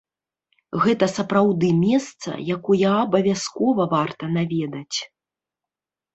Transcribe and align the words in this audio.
Гэта 0.85 1.09
сапраўды 1.17 1.69
месца, 1.81 2.29
якое 2.55 2.89
абавязкова 3.03 3.87
варта 3.93 4.33
наведаць. 4.41 4.97